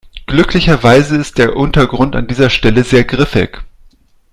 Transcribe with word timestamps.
Glücklicherweise 0.25 1.15
ist 1.17 1.37
der 1.37 1.55
Untergrund 1.55 2.15
an 2.15 2.25
dieser 2.25 2.49
Stelle 2.49 2.83
sehr 2.83 3.03
griffig. 3.03 3.61